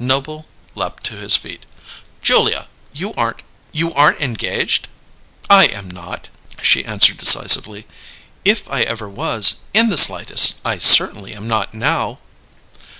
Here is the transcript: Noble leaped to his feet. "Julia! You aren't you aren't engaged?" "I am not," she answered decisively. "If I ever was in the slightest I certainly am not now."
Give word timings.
Noble 0.00 0.48
leaped 0.74 1.04
to 1.04 1.14
his 1.14 1.36
feet. 1.36 1.64
"Julia! 2.20 2.66
You 2.92 3.14
aren't 3.14 3.42
you 3.70 3.94
aren't 3.94 4.20
engaged?" 4.20 4.88
"I 5.48 5.66
am 5.68 5.88
not," 5.88 6.26
she 6.60 6.84
answered 6.84 7.18
decisively. 7.18 7.86
"If 8.44 8.68
I 8.68 8.82
ever 8.82 9.08
was 9.08 9.58
in 9.72 9.88
the 9.88 9.96
slightest 9.96 10.56
I 10.64 10.78
certainly 10.78 11.34
am 11.36 11.46
not 11.46 11.72
now." 11.72 12.18